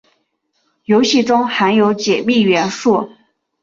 [0.85, 3.07] 游戏中含有解密元素。